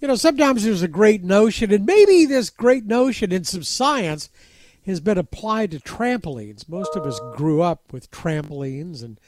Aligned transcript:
you 0.00 0.08
know, 0.08 0.14
sometimes 0.14 0.64
there's 0.64 0.82
a 0.82 0.88
great 0.88 1.24
notion, 1.24 1.72
and 1.72 1.84
maybe 1.84 2.24
this 2.24 2.50
great 2.50 2.86
notion 2.86 3.32
in 3.32 3.44
some 3.44 3.62
science 3.62 4.30
has 4.86 5.00
been 5.00 5.18
applied 5.18 5.72
to 5.72 5.80
trampolines. 5.80 6.68
Most 6.68 6.96
of 6.96 7.04
us 7.04 7.20
grew 7.36 7.62
up 7.62 7.92
with 7.92 8.10
trampolines, 8.10 9.02
and 9.02 9.20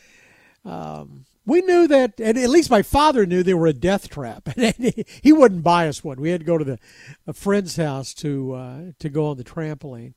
um, 0.65 1.25
we 1.45 1.61
knew 1.63 1.89
that, 1.89 2.21
and 2.21 2.39
at 2.39 2.51
least 2.51 2.71
my 2.71 2.83
father 2.83 3.27
knew 3.27 3.43
they 3.43 3.55
were 3.55 3.67
a 3.67 3.73
death 3.73 4.09
trap. 4.09 4.49
he 5.23 5.33
wouldn't 5.33 5.65
buy 5.65 5.89
us 5.89 6.05
one. 6.05 6.21
We 6.21 6.31
had 6.31 6.41
to 6.41 6.47
go 6.47 6.59
to 6.59 6.65
the 6.65 6.79
a 7.27 7.33
friend's 7.33 7.77
house 7.77 8.15
to 8.15 8.55
uh, 8.55 8.81
to 8.99 9.09
go 9.09 9.27
on 9.27 9.37
the 9.37 9.45
trampoline. 9.45 10.15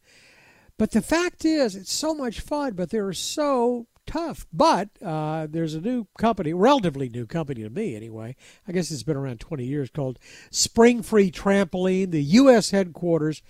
But 0.78 0.92
the 0.92 1.02
fact 1.02 1.46
is, 1.46 1.76
it's 1.76 1.94
so 1.94 2.14
much 2.14 2.40
fun, 2.40 2.74
but 2.74 2.90
they're 2.90 3.14
so 3.14 3.88
tough. 4.06 4.46
But 4.52 4.90
uh, 5.04 5.48
there's 5.50 5.74
a 5.74 5.82
new 5.82 6.08
company, 6.18 6.54
relatively 6.54 7.10
new 7.10 7.26
company 7.26 7.64
to 7.64 7.70
me 7.70 7.96
anyway. 7.96 8.36
I 8.68 8.72
guess 8.72 8.92
it's 8.92 9.04
been 9.04 9.18
around 9.18 9.40
20 9.40 9.66
years 9.66 9.90
called 9.90 10.20
Springfree 10.52 11.32
Trampoline. 11.32 12.12
The 12.12 12.24
U.S. 12.24 12.72
headquarters 12.72 13.42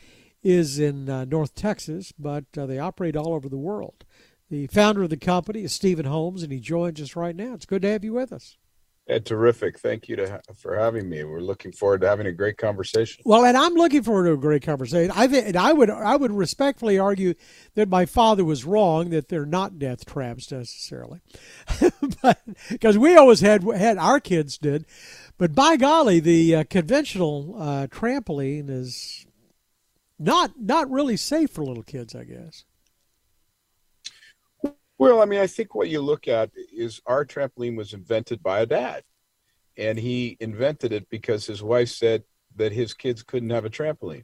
is 0.41 0.79
in 0.79 1.09
uh, 1.09 1.25
North 1.25 1.55
Texas, 1.55 2.11
but 2.17 2.45
uh, 2.57 2.65
they 2.65 2.79
operate 2.79 3.15
all 3.15 3.33
over 3.33 3.49
the 3.49 3.57
world. 3.57 4.05
The 4.49 4.67
founder 4.67 5.03
of 5.03 5.09
the 5.09 5.17
company 5.17 5.63
is 5.63 5.73
Stephen 5.73 6.05
Holmes, 6.05 6.43
and 6.43 6.51
he 6.51 6.59
joins 6.59 7.01
us 7.01 7.15
right 7.15 7.35
now. 7.35 7.53
It's 7.53 7.65
good 7.65 7.81
to 7.83 7.89
have 7.89 8.03
you 8.03 8.13
with 8.13 8.31
us. 8.31 8.57
Yeah, 9.07 9.19
terrific. 9.19 9.79
Thank 9.79 10.07
you 10.07 10.15
to, 10.15 10.41
for 10.55 10.77
having 10.77 11.09
me. 11.09 11.25
We're 11.25 11.41
looking 11.41 11.73
forward 11.73 12.01
to 12.01 12.07
having 12.07 12.25
a 12.25 12.31
great 12.31 12.57
conversation. 12.57 13.21
Well, 13.25 13.43
and 13.43 13.57
I'm 13.57 13.73
looking 13.73 14.01
forward 14.01 14.25
to 14.25 14.33
a 14.33 14.37
great 14.37 14.63
conversation. 14.63 15.11
I 15.13 15.51
I 15.57 15.73
would 15.73 15.89
I 15.89 16.15
would 16.15 16.31
respectfully 16.31 16.97
argue 16.97 17.33
that 17.75 17.89
my 17.89 18.05
father 18.05 18.45
was 18.45 18.63
wrong 18.63 19.09
that 19.09 19.27
they're 19.27 19.45
not 19.45 19.77
death 19.77 20.05
traps 20.05 20.49
necessarily, 20.51 21.19
because 22.69 22.97
we 22.97 23.17
always 23.17 23.41
had 23.41 23.63
had 23.63 23.97
our 23.97 24.21
kids 24.21 24.57
did, 24.57 24.85
but 25.37 25.53
by 25.53 25.75
golly, 25.75 26.21
the 26.21 26.55
uh, 26.55 26.63
conventional 26.69 27.55
uh, 27.59 27.87
trampoline 27.87 28.69
is 28.69 29.25
not 30.17 30.51
not 30.57 30.89
really 30.89 31.17
safe 31.17 31.51
for 31.51 31.65
little 31.65 31.83
kids, 31.83 32.15
I 32.15 32.23
guess. 32.23 32.63
Well, 35.03 35.21
I 35.21 35.25
mean, 35.25 35.41
I 35.41 35.47
think 35.47 35.75
what 35.75 35.89
you 35.89 35.99
look 35.99 36.29
at 36.29 36.51
is 36.73 37.01
our 37.05 37.25
trampoline 37.25 37.75
was 37.75 37.91
invented 37.91 38.41
by 38.41 38.61
a 38.61 38.65
dad. 38.65 39.03
And 39.75 39.99
he 39.99 40.37
invented 40.39 40.93
it 40.93 41.09
because 41.09 41.45
his 41.45 41.61
wife 41.61 41.89
said 41.89 42.23
that 42.55 42.71
his 42.71 42.93
kids 42.93 43.21
couldn't 43.21 43.49
have 43.49 43.65
a 43.65 43.69
trampoline. 43.69 44.23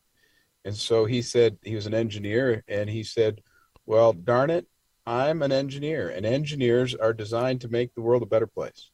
And 0.64 0.74
so 0.74 1.04
he 1.04 1.22
said 1.22 1.58
he 1.64 1.76
was 1.76 1.86
an 1.86 1.94
engineer 1.94 2.64
and 2.70 2.90
he 2.90 3.04
said, 3.04 3.42
Well, 3.86 4.14
darn 4.14 4.50
it, 4.50 4.68
I'm 5.06 5.42
an 5.42 5.52
engineer, 5.52 6.08
and 6.08 6.26
engineers 6.26 6.96
are 6.96 7.12
designed 7.12 7.60
to 7.60 7.68
make 7.68 7.94
the 7.94 8.02
world 8.02 8.24
a 8.24 8.26
better 8.26 8.48
place. 8.48 8.90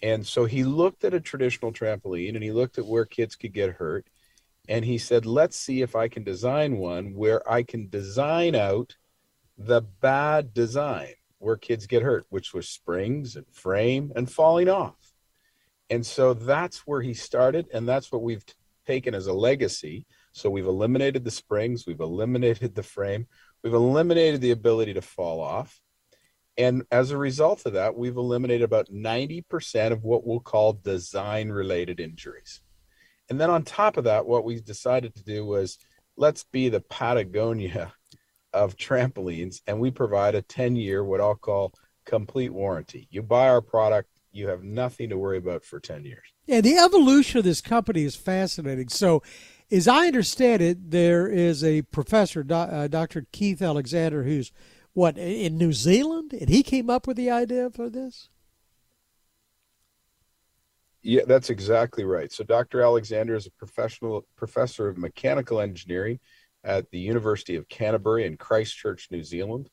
And 0.00 0.24
so 0.24 0.44
he 0.44 0.62
looked 0.62 1.02
at 1.02 1.14
a 1.14 1.20
traditional 1.20 1.72
trampoline 1.72 2.36
and 2.36 2.44
he 2.44 2.52
looked 2.52 2.78
at 2.78 2.86
where 2.86 3.04
kids 3.04 3.34
could 3.34 3.52
get 3.52 3.72
hurt. 3.72 4.06
And 4.68 4.84
he 4.84 4.98
said, 4.98 5.26
Let's 5.26 5.58
see 5.58 5.82
if 5.82 5.96
I 5.96 6.06
can 6.06 6.22
design 6.22 6.76
one 6.76 7.12
where 7.14 7.42
I 7.50 7.64
can 7.64 7.88
design 7.88 8.54
out 8.54 8.94
the 9.58 9.82
bad 9.82 10.54
design 10.54 11.14
where 11.38 11.56
kids 11.56 11.86
get 11.86 12.02
hurt, 12.02 12.26
which 12.30 12.54
was 12.54 12.68
springs 12.68 13.36
and 13.36 13.46
frame 13.52 14.12
and 14.14 14.30
falling 14.30 14.68
off. 14.68 15.14
And 15.90 16.06
so 16.06 16.34
that's 16.34 16.86
where 16.86 17.02
he 17.02 17.14
started, 17.14 17.66
and 17.72 17.88
that's 17.88 18.12
what 18.12 18.22
we've 18.22 18.44
taken 18.86 19.14
as 19.14 19.26
a 19.26 19.32
legacy. 19.32 20.06
So 20.32 20.48
we've 20.48 20.66
eliminated 20.66 21.24
the 21.24 21.30
springs, 21.30 21.86
we've 21.86 22.00
eliminated 22.00 22.74
the 22.74 22.82
frame, 22.82 23.26
we've 23.62 23.74
eliminated 23.74 24.40
the 24.40 24.52
ability 24.52 24.94
to 24.94 25.02
fall 25.02 25.40
off. 25.40 25.80
And 26.56 26.84
as 26.90 27.10
a 27.10 27.16
result 27.16 27.66
of 27.66 27.74
that, 27.74 27.96
we've 27.96 28.16
eliminated 28.16 28.62
about 28.62 28.90
90% 28.90 29.92
of 29.92 30.02
what 30.02 30.26
we'll 30.26 30.40
call 30.40 30.72
design 30.72 31.50
related 31.50 32.00
injuries. 32.00 32.60
And 33.30 33.40
then 33.40 33.50
on 33.50 33.62
top 33.62 33.96
of 33.96 34.04
that, 34.04 34.26
what 34.26 34.44
we 34.44 34.60
decided 34.60 35.14
to 35.14 35.24
do 35.24 35.44
was 35.44 35.78
let's 36.16 36.44
be 36.44 36.68
the 36.68 36.80
Patagonia 36.80 37.92
of 38.52 38.76
trampolines, 38.76 39.60
and 39.66 39.78
we 39.78 39.90
provide 39.90 40.34
a 40.34 40.42
10 40.42 40.76
year, 40.76 41.04
what 41.04 41.20
I'll 41.20 41.34
call 41.34 41.72
complete 42.04 42.50
warranty. 42.50 43.06
You 43.10 43.22
buy 43.22 43.48
our 43.48 43.60
product, 43.60 44.08
you 44.32 44.48
have 44.48 44.62
nothing 44.62 45.10
to 45.10 45.18
worry 45.18 45.38
about 45.38 45.64
for 45.64 45.78
10 45.80 46.04
years. 46.04 46.24
Yeah, 46.46 46.60
the 46.60 46.78
evolution 46.78 47.38
of 47.38 47.44
this 47.44 47.60
company 47.60 48.04
is 48.04 48.16
fascinating. 48.16 48.88
So, 48.88 49.22
as 49.70 49.86
I 49.86 50.06
understand 50.06 50.62
it, 50.62 50.90
there 50.90 51.28
is 51.28 51.62
a 51.62 51.82
professor, 51.82 52.44
uh, 52.50 52.88
Dr. 52.88 53.26
Keith 53.32 53.60
Alexander, 53.60 54.22
who's 54.22 54.50
what 54.94 55.18
in 55.18 55.58
New 55.58 55.74
Zealand, 55.74 56.32
and 56.32 56.48
he 56.48 56.62
came 56.62 56.88
up 56.88 57.06
with 57.06 57.18
the 57.18 57.30
idea 57.30 57.68
for 57.68 57.90
this. 57.90 58.30
Yeah, 61.02 61.22
that's 61.26 61.50
exactly 61.50 62.04
right. 62.04 62.32
So, 62.32 62.44
Dr. 62.44 62.80
Alexander 62.80 63.34
is 63.34 63.46
a 63.46 63.50
professional 63.52 64.26
professor 64.36 64.88
of 64.88 64.96
mechanical 64.96 65.60
engineering 65.60 66.18
at 66.68 66.90
the 66.90 66.98
University 66.98 67.56
of 67.56 67.66
Canterbury 67.66 68.26
in 68.26 68.36
Christchurch, 68.36 69.08
New 69.10 69.24
Zealand. 69.24 69.70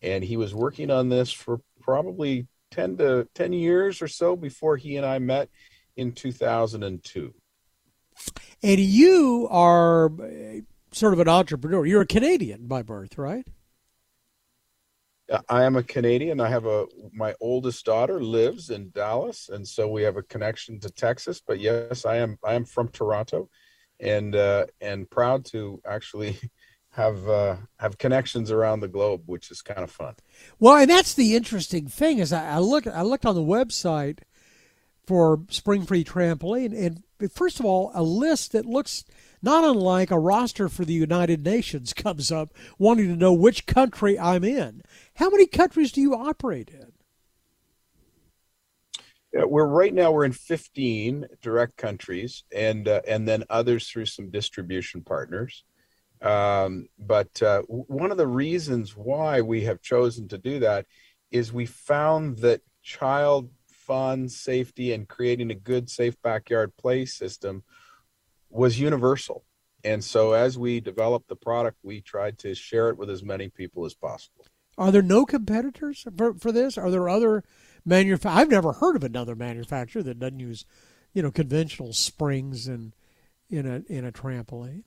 And 0.00 0.24
he 0.24 0.38
was 0.38 0.54
working 0.54 0.90
on 0.90 1.10
this 1.10 1.30
for 1.30 1.60
probably 1.82 2.48
10 2.70 2.96
to 2.96 3.28
10 3.34 3.52
years 3.52 4.00
or 4.00 4.08
so 4.08 4.34
before 4.34 4.78
he 4.78 4.96
and 4.96 5.04
I 5.04 5.18
met 5.18 5.50
in 5.96 6.12
2002. 6.12 7.34
And 8.62 8.80
you 8.80 9.46
are 9.50 10.06
uh, 10.06 10.60
sort 10.90 11.12
of 11.12 11.20
an 11.20 11.28
entrepreneur. 11.28 11.84
You're 11.84 12.02
a 12.02 12.06
Canadian 12.06 12.66
by 12.66 12.82
birth, 12.82 13.18
right? 13.18 13.46
I 15.50 15.64
am 15.64 15.76
a 15.76 15.82
Canadian. 15.82 16.40
I 16.40 16.48
have 16.48 16.64
a 16.64 16.86
my 17.12 17.34
oldest 17.38 17.84
daughter 17.84 18.22
lives 18.22 18.70
in 18.70 18.90
Dallas, 18.94 19.50
and 19.50 19.68
so 19.68 19.86
we 19.86 20.02
have 20.02 20.16
a 20.16 20.22
connection 20.22 20.80
to 20.80 20.90
Texas. 20.90 21.42
But 21.46 21.60
yes, 21.60 22.06
I 22.06 22.16
am 22.16 22.38
I 22.42 22.54
am 22.54 22.64
from 22.64 22.88
Toronto, 22.88 23.50
and 24.00 24.34
uh, 24.34 24.66
and 24.80 25.08
proud 25.10 25.44
to 25.46 25.80
actually 25.86 26.38
have 26.90 27.28
uh, 27.28 27.56
have 27.78 27.98
connections 27.98 28.50
around 28.50 28.80
the 28.80 28.88
globe, 28.88 29.22
which 29.26 29.50
is 29.50 29.62
kind 29.62 29.80
of 29.80 29.90
fun. 29.90 30.14
Well, 30.58 30.76
and 30.76 30.90
that's 30.90 31.14
the 31.14 31.36
interesting 31.36 31.88
thing 31.88 32.18
is 32.18 32.32
I, 32.32 32.54
I 32.54 32.58
look 32.58 32.86
I 32.86 33.02
looked 33.02 33.26
on 33.26 33.34
the 33.34 33.40
website 33.40 34.20
for 35.06 35.38
Springfree 35.38 36.04
Trampoline, 36.04 36.76
and 36.76 37.02
first 37.32 37.60
of 37.60 37.66
all, 37.66 37.90
a 37.94 38.02
list 38.02 38.52
that 38.52 38.66
looks 38.66 39.04
not 39.40 39.64
unlike 39.64 40.10
a 40.10 40.18
roster 40.18 40.68
for 40.68 40.84
the 40.84 40.92
United 40.92 41.44
Nations 41.44 41.92
comes 41.94 42.30
up, 42.30 42.52
wanting 42.78 43.08
to 43.08 43.16
know 43.16 43.32
which 43.32 43.66
country 43.66 44.18
I'm 44.18 44.44
in. 44.44 44.82
How 45.14 45.30
many 45.30 45.46
countries 45.46 45.92
do 45.92 46.00
you 46.00 46.14
operate 46.14 46.70
in? 46.70 46.92
We're 49.46 49.66
right 49.66 49.92
now 49.92 50.10
we're 50.10 50.24
in 50.24 50.32
15 50.32 51.26
direct 51.42 51.76
countries 51.76 52.44
and 52.54 52.88
uh, 52.88 53.02
and 53.06 53.28
then 53.28 53.44
others 53.50 53.88
through 53.88 54.06
some 54.06 54.30
distribution 54.30 55.02
partners. 55.02 55.64
Um, 56.20 56.88
but 56.98 57.42
uh, 57.42 57.62
one 57.68 58.10
of 58.10 58.16
the 58.16 58.26
reasons 58.26 58.96
why 58.96 59.40
we 59.40 59.64
have 59.64 59.80
chosen 59.80 60.26
to 60.28 60.38
do 60.38 60.58
that 60.60 60.86
is 61.30 61.52
we 61.52 61.66
found 61.66 62.38
that 62.38 62.62
child 62.82 63.50
fun 63.68 64.28
safety 64.28 64.92
and 64.92 65.08
creating 65.08 65.50
a 65.50 65.54
good 65.54 65.88
safe 65.88 66.20
backyard 66.22 66.76
play 66.76 67.06
system 67.06 67.62
was 68.50 68.80
universal. 68.80 69.44
And 69.84 70.02
so 70.02 70.32
as 70.32 70.58
we 70.58 70.80
developed 70.80 71.28
the 71.28 71.36
product 71.36 71.78
we 71.82 72.00
tried 72.00 72.38
to 72.38 72.54
share 72.54 72.88
it 72.88 72.98
with 72.98 73.10
as 73.10 73.22
many 73.22 73.48
people 73.48 73.84
as 73.84 73.94
possible. 73.94 74.44
Are 74.76 74.90
there 74.90 75.02
no 75.02 75.24
competitors 75.24 76.04
for, 76.16 76.34
for 76.34 76.52
this? 76.52 76.76
Are 76.78 76.90
there 76.90 77.08
other 77.08 77.44
manufa- 77.88 78.30
I've 78.30 78.50
never 78.50 78.72
heard 78.72 78.96
of 78.96 79.04
another 79.04 79.34
manufacturer 79.34 80.02
that 80.02 80.18
doesn't 80.18 80.40
use, 80.40 80.64
you 81.12 81.22
know, 81.22 81.30
conventional 81.30 81.92
springs 81.92 82.66
and 82.66 82.94
in 83.50 83.66
a 83.66 83.82
in 83.88 84.04
a 84.04 84.12
trampoline. 84.12 84.84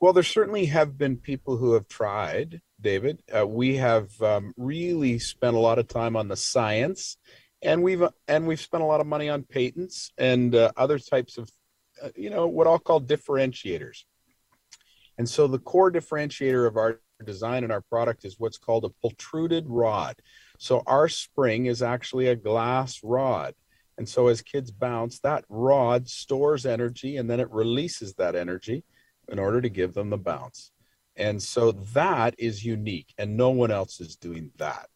Well, 0.00 0.12
there 0.12 0.22
certainly 0.24 0.66
have 0.66 0.98
been 0.98 1.16
people 1.16 1.56
who 1.56 1.74
have 1.74 1.86
tried, 1.86 2.60
David. 2.80 3.22
Uh, 3.32 3.46
we 3.46 3.76
have 3.76 4.20
um, 4.20 4.52
really 4.56 5.18
spent 5.20 5.54
a 5.54 5.60
lot 5.60 5.78
of 5.78 5.86
time 5.86 6.16
on 6.16 6.26
the 6.26 6.36
science, 6.36 7.18
and 7.62 7.82
we've 7.82 8.02
and 8.26 8.46
we've 8.46 8.60
spent 8.60 8.82
a 8.82 8.86
lot 8.86 9.00
of 9.00 9.06
money 9.06 9.28
on 9.28 9.44
patents 9.44 10.12
and 10.18 10.54
uh, 10.54 10.72
other 10.76 10.98
types 10.98 11.38
of, 11.38 11.48
uh, 12.02 12.08
you 12.16 12.30
know, 12.30 12.48
what 12.48 12.66
I'll 12.66 12.80
call 12.80 13.00
differentiators. 13.00 14.04
And 15.18 15.28
so 15.28 15.46
the 15.46 15.58
core 15.60 15.92
differentiator 15.92 16.66
of 16.66 16.76
our 16.76 17.00
design 17.22 17.64
and 17.64 17.72
our 17.72 17.80
product 17.80 18.24
is 18.24 18.38
what's 18.38 18.58
called 18.58 18.84
a 18.84 19.06
pultruded 19.06 19.64
rod. 19.66 20.16
So 20.58 20.82
our 20.86 21.08
spring 21.08 21.66
is 21.66 21.82
actually 21.82 22.28
a 22.28 22.36
glass 22.36 23.00
rod. 23.02 23.54
And 23.98 24.08
so 24.08 24.28
as 24.28 24.42
kids 24.42 24.70
bounce, 24.70 25.20
that 25.20 25.44
rod 25.48 26.08
stores 26.08 26.66
energy 26.66 27.16
and 27.16 27.28
then 27.28 27.40
it 27.40 27.50
releases 27.50 28.14
that 28.14 28.34
energy 28.34 28.84
in 29.28 29.38
order 29.38 29.60
to 29.60 29.68
give 29.68 29.94
them 29.94 30.10
the 30.10 30.18
bounce. 30.18 30.72
And 31.16 31.42
so 31.42 31.72
that 31.72 32.34
is 32.38 32.64
unique 32.64 33.12
and 33.18 33.36
no 33.36 33.50
one 33.50 33.70
else 33.70 34.00
is 34.00 34.16
doing 34.16 34.50
that. 34.56 34.88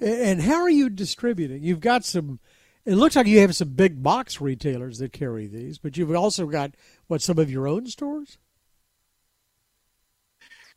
And 0.00 0.40
how 0.40 0.62
are 0.62 0.70
you 0.70 0.88
distributing? 0.88 1.62
You've 1.62 1.80
got 1.80 2.04
some 2.04 2.40
it 2.84 2.96
looks 2.96 3.14
like 3.14 3.26
you 3.26 3.38
have 3.40 3.54
some 3.54 3.68
big 3.68 4.02
box 4.02 4.40
retailers 4.40 4.98
that 4.98 5.12
carry 5.12 5.46
these, 5.46 5.78
but 5.78 5.96
you've 5.96 6.14
also 6.14 6.46
got 6.46 6.72
what 7.06 7.22
some 7.22 7.38
of 7.38 7.50
your 7.50 7.68
own 7.68 7.86
stores? 7.86 8.38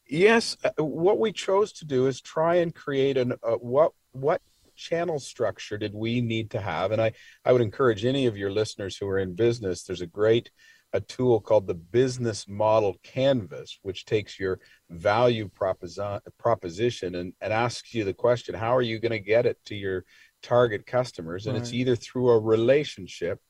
Yes, 0.08 0.56
uh, 0.64 0.84
what 0.84 1.20
we 1.20 1.32
chose 1.32 1.72
to 1.74 1.86
do 1.86 2.08
is 2.08 2.22
try 2.22 2.56
and 2.56 2.74
create 2.74 3.18
an 3.18 3.34
uh, 3.44 3.56
what 3.56 3.94
what 4.12 4.42
what 4.66 4.76
channel 4.76 5.20
structure 5.20 5.78
did 5.78 5.94
we 5.94 6.22
need 6.22 6.52
to 6.52 6.60
have? 6.60 6.92
And 6.92 7.02
I, 7.02 7.14
I 7.44 7.52
would 7.52 7.62
encourage 7.62 8.06
any 8.06 8.26
of 8.26 8.38
your 8.38 8.52
listeners 8.52 8.98
who 8.98 9.08
are 9.08 9.20
in 9.20 9.36
business, 9.36 9.84
there's 9.84 10.02
a 10.02 10.08
great 10.08 10.52
a 10.94 11.00
tool 11.02 11.42
called 11.42 11.68
the 11.68 11.74
business 11.74 12.48
model 12.48 12.96
canvas, 13.04 13.80
which 13.82 14.06
takes 14.06 14.40
your 14.40 14.60
value 14.90 15.50
proposi- 15.50 16.22
proposition 16.38 17.16
and, 17.16 17.34
and 17.42 17.52
asks 17.52 17.94
you 17.94 18.06
the 18.06 18.14
question, 18.14 18.56
how 18.56 18.74
are 18.74 18.82
you 18.82 18.98
going 19.00 19.12
to 19.12 19.20
get 19.20 19.46
it 19.46 19.58
to 19.66 19.76
your 19.76 20.06
target 20.42 20.86
customers? 20.86 21.48
And 21.48 21.56
right. 21.56 21.62
it's 21.62 21.74
either 21.74 21.98
through 21.98 22.30
a 22.30 22.40
relationship 22.40 23.42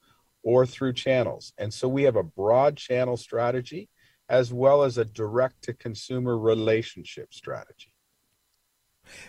or 0.43 0.65
through 0.65 0.93
channels. 0.93 1.53
And 1.59 1.71
so 1.71 1.87
we 1.87 2.03
have 2.03 2.15
a 2.15 2.23
broad 2.23 2.77
channel 2.77 3.15
strategy 3.15 3.89
as 4.29 4.51
well 4.51 4.83
as 4.83 4.97
a 4.97 5.05
direct 5.05 5.63
to 5.63 5.73
consumer 5.73 6.37
relationship 6.37 7.33
strategy. 7.33 7.91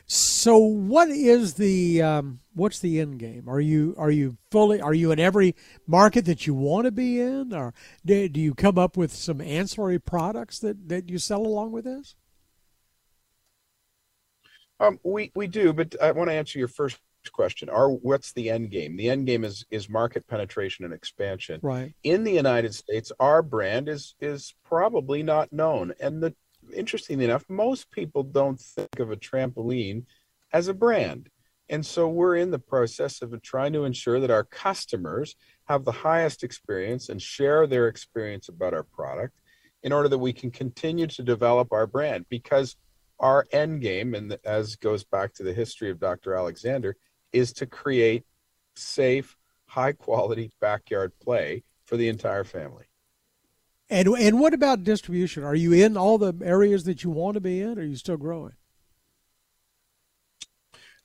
So, 0.06 0.56
what 0.56 1.10
is 1.10 1.54
the 1.54 2.00
um, 2.00 2.40
what's 2.54 2.78
the 2.78 3.00
end 3.00 3.18
game? 3.18 3.48
Are 3.48 3.60
you 3.60 3.94
are 3.98 4.10
you 4.10 4.38
fully 4.50 4.80
are 4.80 4.94
you 4.94 5.12
in 5.12 5.18
every 5.18 5.54
market 5.86 6.24
that 6.24 6.46
you 6.46 6.54
want 6.54 6.86
to 6.86 6.90
be 6.90 7.20
in, 7.20 7.52
or 7.52 7.74
do, 8.04 8.28
do 8.28 8.40
you 8.40 8.54
come 8.54 8.78
up 8.78 8.96
with 8.96 9.12
some 9.12 9.40
ancillary 9.40 9.98
products 9.98 10.58
that 10.60 10.88
that 10.88 11.10
you 11.10 11.18
sell 11.18 11.42
along 11.42 11.72
with 11.72 11.84
this? 11.84 12.14
Um, 14.80 14.98
we 15.02 15.30
we 15.34 15.46
do, 15.46 15.72
but 15.72 15.94
I 16.02 16.12
want 16.12 16.30
to 16.30 16.34
answer 16.34 16.58
your 16.58 16.68
first 16.68 16.98
question. 17.30 17.68
Our 17.68 17.90
what's 17.90 18.32
the 18.32 18.50
end 18.50 18.70
game? 18.70 18.96
The 18.96 19.10
end 19.10 19.26
game 19.26 19.44
is 19.44 19.64
is 19.70 19.88
market 19.88 20.26
penetration 20.26 20.84
and 20.84 20.94
expansion. 20.94 21.60
Right. 21.62 21.94
In 22.02 22.24
the 22.24 22.32
United 22.32 22.74
States, 22.74 23.12
our 23.20 23.42
brand 23.42 23.88
is 23.88 24.14
is 24.20 24.54
probably 24.64 25.22
not 25.22 25.52
known, 25.52 25.92
and 26.00 26.22
the 26.22 26.34
interestingly 26.74 27.24
enough, 27.24 27.44
most 27.48 27.90
people 27.90 28.22
don't 28.22 28.60
think 28.60 28.98
of 28.98 29.10
a 29.10 29.16
trampoline 29.16 30.04
as 30.52 30.68
a 30.68 30.74
brand. 30.74 31.28
And 31.68 31.84
so 31.84 32.08
we're 32.08 32.36
in 32.36 32.50
the 32.50 32.58
process 32.58 33.22
of 33.22 33.40
trying 33.42 33.72
to 33.72 33.84
ensure 33.84 34.20
that 34.20 34.30
our 34.30 34.44
customers 34.44 35.34
have 35.64 35.84
the 35.84 35.92
highest 35.92 36.44
experience 36.44 37.08
and 37.08 37.20
share 37.20 37.66
their 37.66 37.88
experience 37.88 38.48
about 38.48 38.72
our 38.72 38.84
product 38.84 39.34
in 39.82 39.92
order 39.92 40.08
that 40.08 40.18
we 40.18 40.32
can 40.32 40.50
continue 40.50 41.06
to 41.08 41.22
develop 41.22 41.72
our 41.72 41.86
brand 41.86 42.26
because 42.28 42.76
our 43.18 43.46
end 43.50 43.80
game 43.80 44.14
and 44.14 44.38
as 44.44 44.76
goes 44.76 45.04
back 45.04 45.34
to 45.34 45.42
the 45.42 45.52
history 45.52 45.90
of 45.90 45.98
Dr. 45.98 46.34
Alexander 46.34 46.96
is 47.36 47.52
to 47.54 47.66
create 47.66 48.24
safe 48.74 49.36
high 49.66 49.92
quality 49.92 50.50
backyard 50.60 51.12
play 51.20 51.62
for 51.84 51.96
the 51.96 52.08
entire 52.08 52.44
family. 52.44 52.86
And 53.88 54.08
and 54.08 54.40
what 54.40 54.54
about 54.54 54.82
distribution? 54.82 55.44
Are 55.44 55.54
you 55.54 55.72
in 55.72 55.96
all 55.96 56.18
the 56.18 56.34
areas 56.42 56.84
that 56.84 57.04
you 57.04 57.10
want 57.10 57.34
to 57.34 57.40
be 57.40 57.60
in? 57.60 57.78
Or 57.78 57.82
are 57.82 57.84
you 57.84 57.96
still 57.96 58.16
growing? 58.16 58.54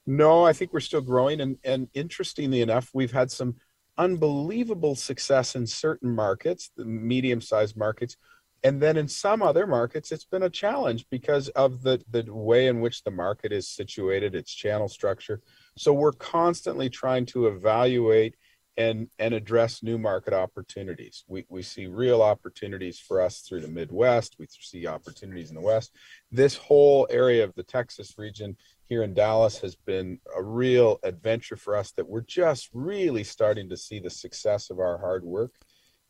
No, 0.07 0.43
I 0.43 0.53
think 0.53 0.73
we're 0.73 0.79
still 0.79 1.01
growing, 1.01 1.41
and 1.41 1.57
and 1.63 1.89
interestingly 1.93 2.61
enough, 2.61 2.89
we've 2.93 3.11
had 3.11 3.29
some 3.29 3.57
unbelievable 3.97 4.95
success 4.95 5.55
in 5.55 5.67
certain 5.67 6.15
markets, 6.15 6.71
the 6.75 6.85
medium-sized 6.85 7.77
markets, 7.77 8.17
and 8.63 8.81
then 8.81 8.95
in 8.95 9.07
some 9.07 9.41
other 9.41 9.65
markets, 9.65 10.11
it's 10.11 10.25
been 10.25 10.43
a 10.43 10.49
challenge 10.49 11.05
because 11.09 11.49
of 11.49 11.81
the 11.81 12.03
the 12.09 12.23
way 12.33 12.67
in 12.67 12.81
which 12.81 13.03
the 13.03 13.11
market 13.11 13.51
is 13.51 13.67
situated, 13.67 14.35
its 14.35 14.53
channel 14.53 14.87
structure. 14.87 15.41
So 15.77 15.93
we're 15.93 16.11
constantly 16.11 16.89
trying 16.89 17.25
to 17.27 17.47
evaluate 17.47 18.35
and 18.77 19.09
and 19.19 19.33
address 19.33 19.81
new 19.81 19.97
market 19.97 20.33
opportunities. 20.33 21.23
We 21.27 21.45
we 21.49 21.63
see 21.63 21.87
real 21.87 22.21
opportunities 22.21 22.99
for 22.99 23.19
us 23.19 23.39
through 23.39 23.61
the 23.61 23.67
Midwest. 23.67 24.35
We 24.37 24.47
see 24.47 24.85
opportunities 24.85 25.49
in 25.49 25.55
the 25.55 25.61
West. 25.61 25.95
This 26.31 26.55
whole 26.55 27.07
area 27.09 27.43
of 27.43 27.55
the 27.55 27.63
Texas 27.63 28.15
region 28.17 28.57
here 28.85 29.01
in 29.01 29.13
Dallas 29.13 29.57
has 29.59 29.75
been 29.75 30.19
a 30.35 30.43
real 30.43 30.99
adventure 31.03 31.57
for 31.57 31.75
us. 31.75 31.91
That 31.93 32.07
we're 32.07 32.21
just 32.21 32.69
really 32.73 33.23
starting 33.23 33.69
to 33.69 33.77
see 33.77 33.99
the 33.99 34.09
success 34.09 34.69
of 34.69 34.79
our 34.79 34.99
hard 34.99 35.23
work. 35.23 35.55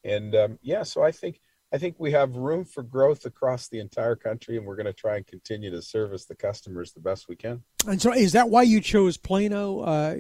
And 0.04 0.36
um, 0.36 0.60
yeah, 0.62 0.84
so 0.84 1.02
I 1.02 1.12
think 1.12 1.40
I 1.74 1.78
think 1.78 1.96
we 1.98 2.12
have 2.12 2.36
room 2.36 2.66
for 2.66 2.84
growth 2.84 3.26
across 3.26 3.70
the 3.70 3.80
entire 3.80 4.18
country, 4.18 4.58
and 4.58 4.66
we're 4.66 4.76
going 4.76 4.88
to 4.88 4.94
try 4.94 5.16
and 5.16 5.26
continue 5.26 5.72
to 5.72 5.82
service 5.82 6.26
the 6.26 6.36
customers 6.36 6.92
the 6.92 7.00
best 7.00 7.30
we 7.30 7.38
can. 7.38 7.64
And 7.88 8.02
so, 8.02 8.12
is 8.12 8.34
that 8.34 8.50
why 8.50 8.64
you 8.64 8.82
chose 8.82 9.16
Plano, 9.16 9.80
uh, 9.80 10.14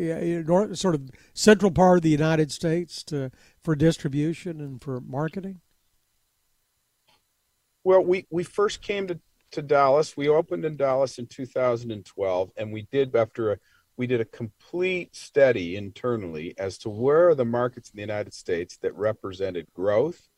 north, 0.45 0.77
sort 0.77 0.95
of 0.95 1.09
central 1.33 1.71
part 1.71 1.97
of 1.97 2.03
the 2.03 2.09
United 2.09 2.51
States, 2.53 3.03
to 3.05 3.31
for 3.61 3.75
distribution 3.75 4.61
and 4.61 4.81
for 4.81 5.01
marketing? 5.01 5.59
Well, 7.83 8.03
we 8.03 8.27
we 8.29 8.43
first 8.43 8.81
came 8.81 9.07
to 9.07 9.19
to 9.51 9.61
Dallas. 9.61 10.15
We 10.15 10.29
opened 10.29 10.63
in 10.63 10.77
Dallas 10.77 11.19
in 11.19 11.27
2012, 11.27 12.51
and 12.55 12.71
we 12.71 12.87
did 12.91 13.13
after 13.13 13.51
a 13.51 13.57
we 13.97 14.07
did 14.07 14.21
a 14.21 14.25
complete 14.25 15.13
study 15.17 15.75
internally 15.75 16.53
as 16.57 16.77
to 16.79 16.89
where 16.89 17.27
are 17.27 17.35
the 17.35 17.43
markets 17.43 17.89
in 17.89 17.97
the 17.97 18.01
United 18.01 18.33
States 18.33 18.77
that 18.77 18.95
represented 18.95 19.67
growth 19.73 20.29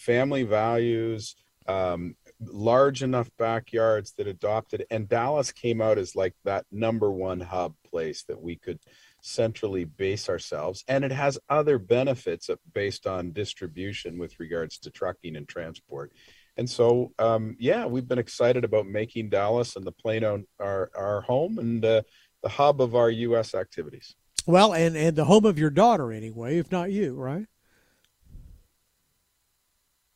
family 0.00 0.42
values, 0.44 1.36
um, 1.66 2.16
large 2.40 3.02
enough 3.02 3.30
backyards 3.38 4.12
that 4.16 4.26
adopted. 4.26 4.86
And 4.90 5.08
Dallas 5.08 5.52
came 5.52 5.80
out 5.80 5.98
as 5.98 6.16
like 6.16 6.34
that 6.44 6.64
number 6.72 7.12
one 7.12 7.40
hub 7.40 7.74
place 7.88 8.22
that 8.24 8.40
we 8.40 8.56
could 8.56 8.78
centrally 9.20 9.84
base 9.84 10.30
ourselves. 10.30 10.82
And 10.88 11.04
it 11.04 11.12
has 11.12 11.38
other 11.50 11.78
benefits 11.78 12.48
based 12.72 13.06
on 13.06 13.32
distribution 13.32 14.18
with 14.18 14.40
regards 14.40 14.78
to 14.78 14.90
trucking 14.90 15.36
and 15.36 15.46
transport. 15.46 16.12
And 16.56 16.68
so, 16.68 17.12
um, 17.18 17.56
yeah, 17.60 17.84
we've 17.84 18.08
been 18.08 18.18
excited 18.18 18.64
about 18.64 18.86
making 18.86 19.28
Dallas 19.28 19.76
and 19.76 19.84
the 19.84 19.92
Plano 19.92 20.42
our, 20.58 20.90
our 20.96 21.20
home 21.20 21.58
and 21.58 21.84
uh, 21.84 22.02
the 22.42 22.48
hub 22.48 22.80
of 22.80 22.94
our 22.94 23.10
U.S. 23.10 23.54
activities. 23.54 24.14
Well, 24.46 24.72
and, 24.72 24.96
and 24.96 25.14
the 25.14 25.26
home 25.26 25.44
of 25.44 25.58
your 25.58 25.70
daughter, 25.70 26.10
anyway, 26.10 26.56
if 26.56 26.72
not 26.72 26.90
you, 26.90 27.14
right? 27.14 27.46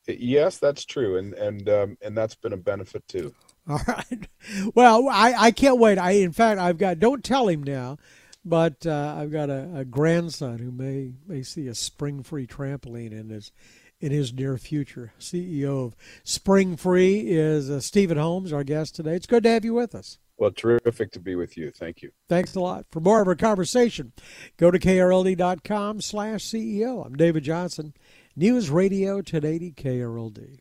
Yes, 0.06 0.58
that's 0.58 0.84
true, 0.84 1.16
and 1.16 1.34
and 1.34 1.68
um, 1.68 1.98
and 2.02 2.16
that's 2.16 2.34
been 2.34 2.52
a 2.52 2.58
benefit 2.58 3.06
too. 3.08 3.34
All 3.68 3.80
right. 3.88 4.28
Well, 4.74 5.08
I, 5.08 5.34
I 5.38 5.50
can't 5.50 5.78
wait. 5.78 5.96
I 5.96 6.12
in 6.12 6.32
fact 6.32 6.60
I've 6.60 6.76
got 6.76 6.98
don't 6.98 7.24
tell 7.24 7.48
him 7.48 7.62
now, 7.62 7.96
but 8.44 8.86
uh, 8.86 9.16
I've 9.18 9.32
got 9.32 9.48
a, 9.48 9.70
a, 9.74 9.84
grandson 9.86 10.58
who 10.58 10.70
may 10.70 11.14
may 11.26 11.42
see 11.42 11.66
a 11.68 11.74
spring 11.74 12.22
free 12.22 12.46
trampoline 12.46 13.12
in 13.12 13.30
his 13.30 13.52
in 14.00 14.12
his 14.12 14.34
near 14.34 14.58
future. 14.58 15.14
CEO 15.18 15.86
of 15.86 15.96
Springfree 16.26 17.24
is 17.24 17.70
uh, 17.70 17.80
Stephen 17.80 18.18
Holmes, 18.18 18.52
our 18.52 18.64
guest 18.64 18.94
today. 18.94 19.14
It's 19.14 19.26
good 19.26 19.44
to 19.44 19.48
have 19.48 19.64
you 19.64 19.72
with 19.72 19.94
us. 19.94 20.18
Well, 20.36 20.50
terrific 20.50 21.12
to 21.12 21.20
be 21.20 21.36
with 21.36 21.56
you. 21.56 21.70
Thank 21.70 22.02
you. 22.02 22.10
Thanks 22.28 22.54
a 22.54 22.60
lot. 22.60 22.86
For 22.90 23.00
more 23.00 23.22
of 23.22 23.28
our 23.28 23.36
conversation, 23.36 24.12
go 24.56 24.70
to 24.70 24.78
krld.com 24.78 26.00
slash 26.00 26.40
CEO. 26.40 27.06
I'm 27.06 27.14
David 27.14 27.44
Johnson. 27.44 27.94
News 28.36 28.69
Radio 28.69 29.19
1080 29.19 29.70
KRLD. 29.75 30.58